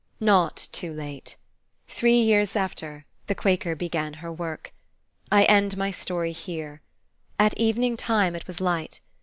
Not 0.19 0.67
too 0.71 0.91
late. 0.91 1.35
Three 1.87 2.19
years 2.19 2.55
after, 2.55 3.05
the 3.27 3.35
Quaker 3.35 3.75
began 3.75 4.15
her 4.15 4.31
work. 4.33 4.73
I 5.31 5.43
end 5.43 5.77
my 5.77 5.91
story 5.91 6.31
here. 6.31 6.81
At 7.37 7.55
evening 7.55 7.97
time 7.97 8.35
it 8.35 8.47
was 8.47 8.59
light. 8.59 9.01